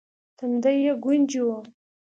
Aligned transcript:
تندی 0.37 0.75
يې 0.85 0.93
ګونجې 1.03 1.41
و. 1.45 1.47